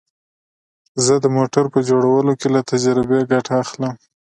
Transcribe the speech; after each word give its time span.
زه 1.05 1.13
د 1.23 1.25
موټرو 1.35 1.73
په 1.75 1.79
جوړولو 1.89 2.31
کې 2.39 2.47
له 2.55 2.61
تجربې 2.71 3.19
ګټه 3.31 3.53
اخلم 3.63 3.93